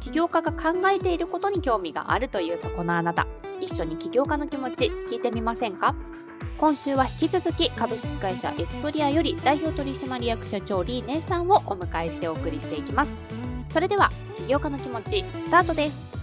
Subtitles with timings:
[0.00, 3.26] 起業家が考えていることに興味があるというそこのあなた。
[3.60, 5.94] 一緒に起業家の気持ち聞いてみませんか？
[6.58, 13.12] 今週は引き続き株式会社エスプリアより代表取締役社長リーネイさんをお迎えしてお送りしていきます。
[13.72, 16.14] それでは起業家の気持ちスタートです。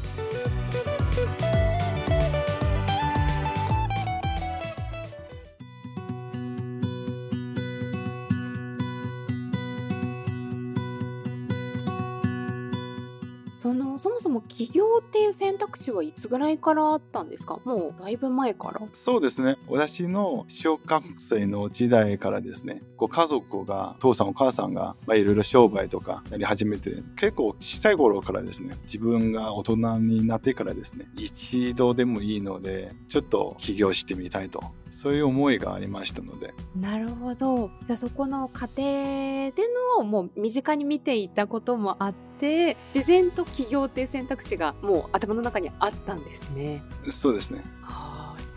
[14.61, 17.59] 起業っていう選択肢はいつぐらいからあったんですか？
[17.65, 18.79] もうだいぶ前から。
[18.93, 19.57] そうですね。
[19.67, 22.84] 私の小学生の時代からですね。
[22.95, 28.77] ご家族が父さんお母さんが、いろいろ商売とかやり始めて結構ちっちゃい頃からですね。
[28.84, 31.07] 自分が大人になってからですね。
[31.17, 34.62] 一度でもいいのでちょっと起業してみたいと
[35.02, 36.54] そういう思いがありましたので。
[36.80, 37.71] なるほど。
[37.88, 39.54] じゃあそこの家庭で
[39.98, 46.84] のもう身近に見ていたこともあって自然と起業っていう選択肢がもう頭の中にあったんですね。
[47.10, 47.63] そうですね。
[47.63, 47.63] ち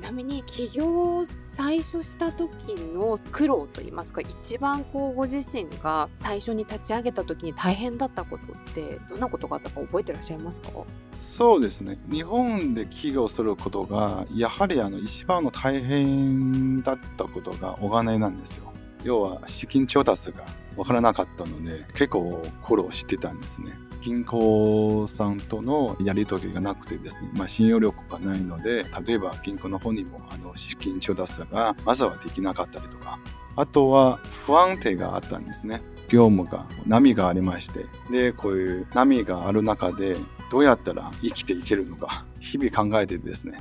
[0.05, 1.25] なみに起業を
[1.57, 10.69] 最初した時の苦労といいますか一番こうご自身が最初に立ち上げた時に大変だったことってどんなことがあったか覚えてらっしゃいますか？
[11.17, 11.99] そうですね。
[12.11, 18.73] 日本で起業することがやはりあの一番の大変だったことがお金なんですよ。
[19.05, 20.45] 要は資金調達が
[20.77, 23.73] 分からなかったので結構苦労してたんですね。
[24.05, 33.19] 銀行さんとのやり取りがなくてですね、まあ、信用力がないので例えば銀行の方にもあの資金調達がまずはできなかったりとか
[33.57, 35.81] あとは不安定があったんですね。
[36.09, 40.17] 業務が波がありましてでこういう波がある中で
[40.51, 43.59] どうやったら生きていけるのか日々考えてですね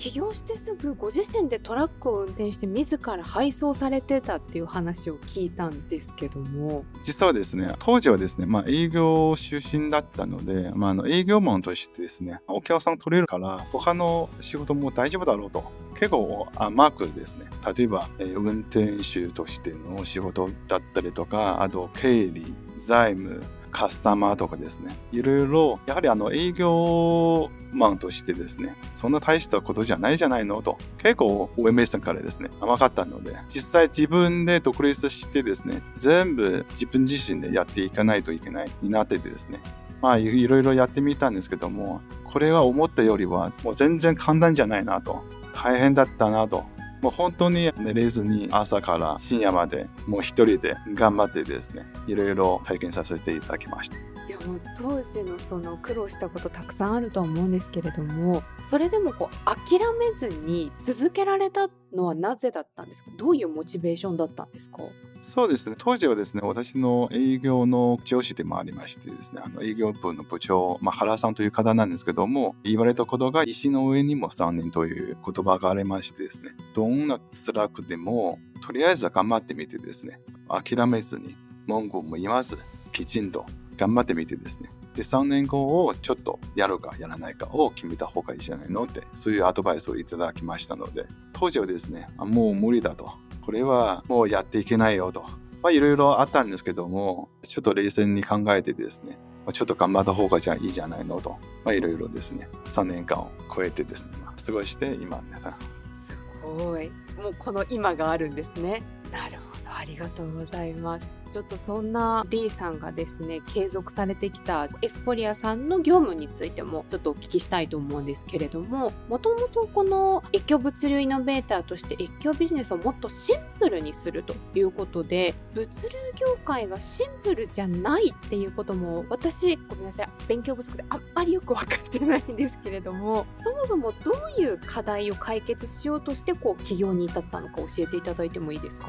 [0.00, 6.86] 起業してすぐご自身でトラックを運転して自ら配送されてたっていう話を聞いたんですけども。
[7.02, 15.70] 実はですね当時はですね、まあ、営業出身だったので、まあ、あの営業マンとしてですねお客さん取れるから他の仕事も大丈夫だろうと。
[15.98, 17.44] 結構甘くですね。
[17.76, 39.60] 例えば、えー、運転手としての仕事だったりとかあと経理財務カスタマーとかですね、いろいろ、やはりあの営業マンとしてですね、そんな大したことじゃないじゃないのと、結構 OMS さんからですね、甘かったので、実際自分で独立してですね、全部自分自身でやっていかないといけないになっててですね、
[40.02, 45.22] まあいろいろやってみたんですけども、これは思ったよりはもう全然簡単じゃないなと、
[45.54, 46.64] 大変だったなと
[47.00, 53.96] もう本当に寝れずに朝から深夜までもう一人で頑張ってですねいろいろ体験させていただきました。
[53.96, 63.10] いやもう当時のその苦労したことたくさんあるとは思うんですけれどもそれでもこう諦めずに続けられたのはなぜだったんですか？
[63.18, 64.84] どういうモチベーションだったんですか？
[65.30, 65.76] そうですね。
[65.78, 81.36] 当時はですね私の営業の上司でもありましてですねあの営業部の部長、まあ、原さんという方なんですけども言われたことが石の上にも3年という言葉がありましてですねどんな辛くでもとりあえずは頑張ってみてですね諦めずに
[81.68, 82.58] 文句も言わず
[82.90, 93.12] きちんと頑張ってみてですねで3年後をちょっとやるかやらないかを決めた方がいいじゃないのってそういうアドバイスをいただきましたので当時はですねもう無理だと。
[93.42, 95.24] これはもうやっていけないよと。
[95.62, 99.18] まあいろいろあったんですけどもちょっと冷静に考えてですね
[99.52, 101.36] ちょっと頑張った方がじゃいいじゃないのと。
[101.66, 104.08] いろいろですね3年間を超えてですね
[104.44, 106.90] 過ごして今皆さんすごい。
[107.16, 108.82] もうこの今があるんですね。
[109.12, 109.76] なるほど。
[109.76, 111.19] ありがとうございます。
[111.32, 125.88] ちょっとそんなリーさんがですね継続されてきたエスポリアさんの業務についてもちょっとお聞きしたいと思うんですけれどももともとこの越境物流イノベーターとして越境ビジネスをもっとシンプルにするということで物流
[126.18, 138.88] 業界がシンプルじゃないっていうことも私ごめんなさい勉強不足であんまりよく分かってないんですけれどもそもそもどういう課題を解決しようとしてこう起業に至ったのか教えていただいてもいいですか？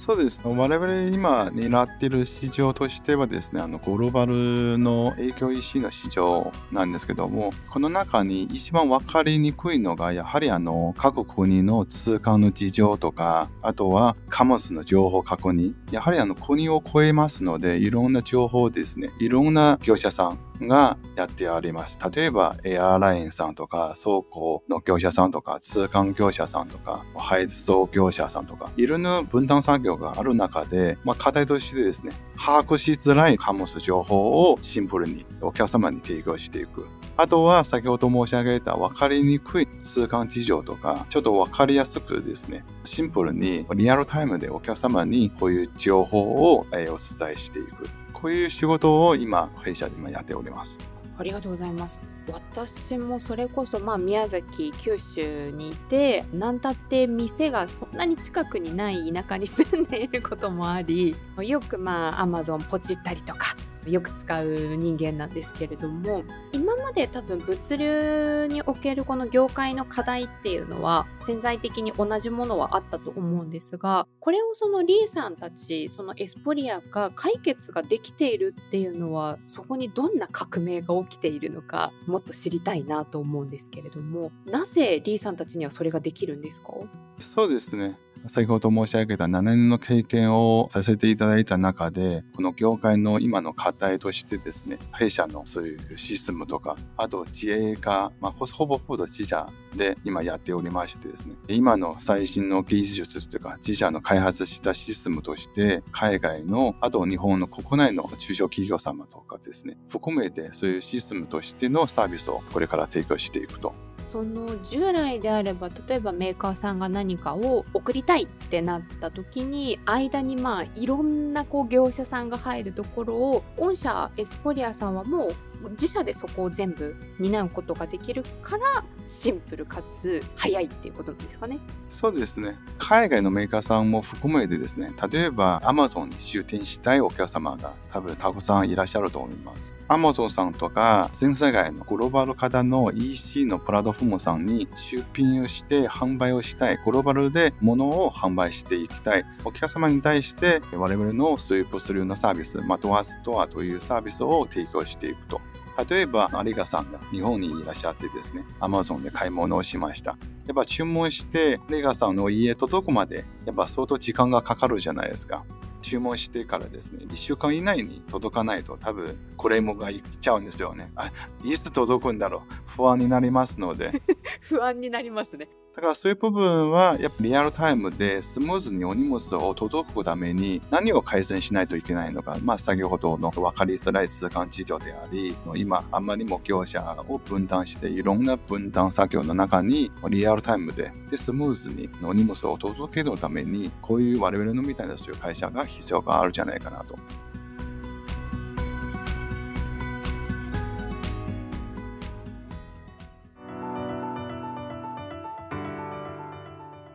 [0.00, 0.40] そうです。
[0.42, 15.74] 我々今狙っている市場としてはですねあのグローバルの影響 EC の市場なんですけどもこの中に一番分かりにくいのがやはりあの各国の通貨の事情とかあとは貨物の情報確認。
[15.90, 21.98] やはりあの国を超えますのでいろんな情報ですねいろんな業者さんがやってあります。
[22.14, 36.86] 例えば、エアラインさんとか、倉庫の業者さんとか、通関業者さんとか、配送業者さんとか、いろんな分担作業がある中で、まあ、課題としてですね、把握しづらい貨物情報をシンプルにお客様に提供していく。
[37.16, 46.96] あとは先ほど申し上げた分かりにくい通関事情とか、ちょっと分かりやすくですね、シンプルにリアルタイムでお客様にこういう情報をお伝
[47.32, 47.86] えしていく。
[48.20, 50.78] こういう仕事を今、弊社で今やっております。
[51.18, 52.00] ありがとうございます。
[52.32, 66.22] 私もそれこそまあ宮崎九州にいて何たって店がそんなに近くにない田舎に住んでいることもありよくまあアマゾンポチったりとかよく使う人間なんですけれども
[66.52, 86.74] 今まで多分物流におけるこの業界の課題っていうのは潜在的に同じものはあったと思うんですがこれをそのリーさんたちそのエスポリアが解決ができているっていうのはそこにどんな革命が起きているのかもっと知りたいなと思うんですけれどもなぜリーさんたちにはそれができるんですか？
[87.18, 87.98] そうですね。
[88.26, 99.46] 先ほど申し上げた7年の経験をさせていただいた中で、この業界の今の課題としてですね、弊社のそういうシステムとか、あと自営化、まあ、ほぼほぼ自社
[99.76, 113.74] で今やっておりましてですね、今の最新の技術というか、自社の開発したシステムとして、海外の、あと日本の国内の中小企業様とかですね、含めてそういうシステムとしてのサービスをこれから提供していくと。
[114.10, 125.34] その従来であれば例えばメーカーさんが何かを送りたいってなった時に間にまあいろんなこう業者さんが入るところを御社エスポリアさんはもう
[125.70, 131.58] 自社でそこを全部担うことができるからシンプルかつ早いっていうことなんですかね。
[131.88, 132.56] そうですね。
[132.78, 134.92] 海外のメーカーさんも含めてですね。
[135.10, 139.74] 例えば Amazon に出店したいお客様が多分たくさんいらっしゃると思います。
[139.88, 146.78] Amazon さんとか全世界のグローバル型の EC のプラットフォームさんに出品をして販売をしたい。
[146.84, 149.24] グローバルで物を販売していきたい。
[149.44, 155.40] お客様に対して我々のスイープするようなサービス、まあ、ドアストアというサービスを提供していくと。
[155.88, 160.16] 例えば、アリガさんが日本にいらっしゃってですね、アマゾンで買い物をしました。
[160.46, 165.44] やっぱ注文して、アリガさんの家届くまで、やっぱ相当時間がかかるじゃないですか。
[165.82, 170.90] 注文してからですね、1週間以内に届かないと多分クレームがいっちゃうんですよね。
[170.94, 171.10] あ、
[171.44, 172.54] いつ届くんだろう。
[172.66, 174.02] 不安になりますので。
[174.40, 175.48] 不安になりますね。
[175.76, 196.98] だからそういう部分はやっぱリアルタイムでスムーズにお荷物を届くために何を改善しないといけないのか、まあ先ほどの分かりづらい通関事情であり、今あんまりも業者を分担していろんな分担作業の中にリアルタイムででスムーズにお荷物を届けるためにこういう我々のみたいなそういう会社が必要があるんじゃないかなと。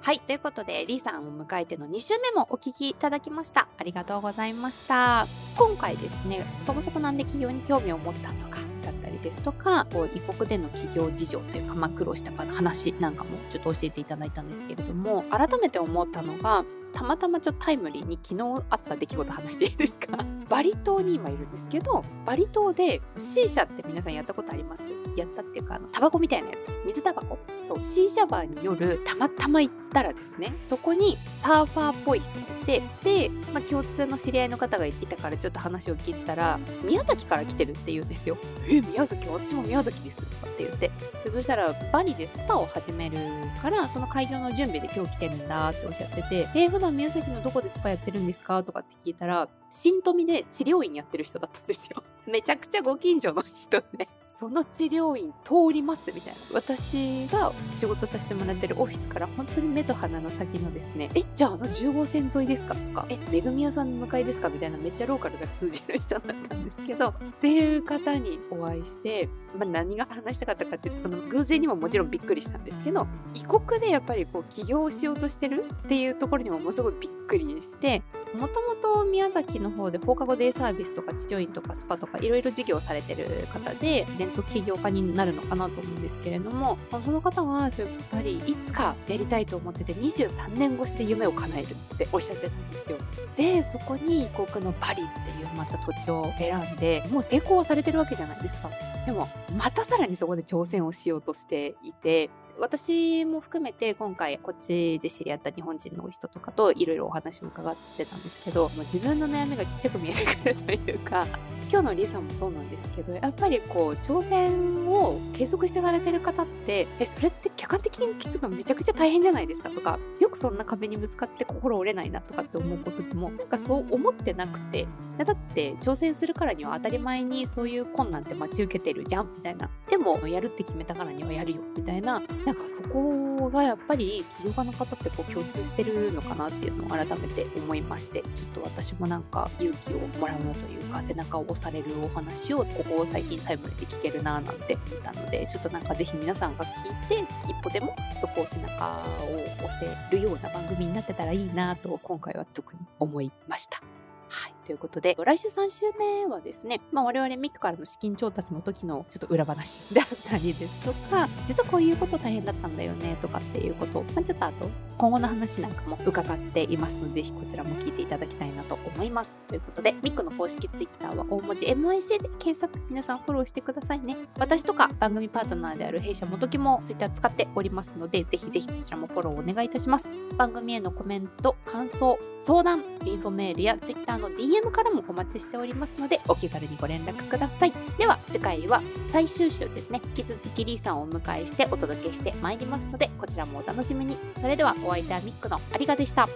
[0.05, 0.19] はい。
[0.19, 3.67] ということで、リーさんを迎えての2週目もお聞きいただきました。
[3.79, 5.25] ありがとうございました。
[5.57, 16.63] 今回ですね、そもそもなんで企業に興味を持ったとか、だったりですとか、こう異国での企業事情というか、まあ、苦労したかの話なんかもちょっと教えていただいたんですけれども、改めて思ったのが、
[16.95, 20.17] たまたまちょっとタイムリーに昨日あった出来事話していいですか？
[20.49, 24.83] バリ島に今いるんですけどバリ島で C 社って皆さんやったことあります？
[25.17, 26.71] やったっていうかあのタバコみたいなやつ。
[26.85, 27.37] 水タバコ。
[27.67, 38.37] そう C 社バーに夜たまたま行ったらですねそこにサーファーっぽい人がいてで、まあ、共通の知り合いの方がいたからちょっと話を聞いてたら宮崎から来てるって言うんですよ。
[38.69, 39.27] え宮崎？
[39.27, 40.17] 私も宮崎です
[40.53, 40.91] って言って。
[41.23, 43.17] でそしたらバリでスパを始める
[43.61, 48.63] からその会場の準備で今日来てるんだっておっしゃっててえー、普段宮崎のどこでスパやってるんですか？
[48.63, 52.03] とかって聞いたら新富で治療院やってる人だったんですよ。
[52.27, 54.07] めちゃくちゃご近所の人で。
[54.37, 56.39] その治療院通りますみたいな。
[56.51, 62.75] 私が仕事させてもらってるオフィスから本当に目と鼻の先のですねえじゃああの10号線沿いですか？
[62.75, 64.49] とかえめぐみ屋さんの向かいですか？
[64.49, 78.03] みたいなめっちゃローカルが通じる人だったんですけどっていう方にお会いして、まあ、何が話したかったかっていうとその偶然にももちろんびっくりしたんですけど異国でやっぱりこう起業しようとしてるっていうところにもものすごいびっくりして
[78.35, 87.71] もともと宮崎の方で放課後デイサービスとか治療院とかスパとかいろいろ事業されてる方で連続起業家になるのかなと思うんですけれどもその方がやっ
[88.11, 92.97] ぱりいつかやりたいと思ってて23年越しで夢を叶えるっておっしゃってたんですよ。
[93.35, 98.69] でそこに異国のパリっていうまた土地を選んでもう成功はされてるわけじゃないですか。
[99.05, 99.27] でも
[99.57, 111.27] またさらにそこで挑戦をしようとしていて私も含めて今回こっちで知り合った日本人の人とかといろいろお話を伺ってたんですけど、自分の悩みがちっちゃく見えてくるというか
[111.69, 129.69] 今日のリさんもそうなんですけどやっぱりこう挑戦を継続してされてる方ってえそれって客観的に聞くのめちゃくちゃ大変じゃないですかとかよくそんな壁にぶつかって心折れないなとかって思うことでもなんかそう思ってなくてだって挑戦するからには当たり前にそういう困難って待ち受けてるじゃんみたいな。
[129.89, 132.19] でもやるって決めたからにはやるよみたいな。
[132.19, 153.81] なんかそこがやっぱり起業家の方ってこう共通してるのかなっていうのを改めて思いましてちょっと私もなんか勇気をもらうというか背中を押されるお話をここ最近タイムで聞けるななんて思ったのでちょっとなんかぜひ皆さんが聞いて一歩でもそこを背中を押せるような番組になってたらいいなと今回は特に思いました。
[154.29, 154.54] はい。
[154.65, 169.35] ということで、来週3週目はですね、まあ、我々ミックからの資金調達の時のちょっと裏話であったりですとか、実はこういうこと大変だったんだよねとかっていうこと、まあ、ちょっとあと、今後の話なんかも伺っていますので、ぜひこちらも聞いていただきたいなと思います。
[169.47, 174.17] ということで、ミックの公式ツイッターは大文字 MIC で検索、皆さんフォローしてくださいね。
[174.37, 180.09] 私とか番組パートナーである弊社元木もツイッター使っておりますので、ぜひぜひこちらもフォローお願いいたします。
[180.37, 187.73] 番組へのコメント、感想、相談、インフォメールやツイッターの DM DM からもお待ちしておりますので、お気軽にご連絡ください。
[187.97, 188.81] では、次回は
[189.11, 190.01] 最終週ですね。
[190.15, 194.17] 引き続きリーさんをお迎えしてお届けしてまいりますので、こちらもお楽しみに。
[194.41, 196.29] それでは、お相手はミックのありがでした。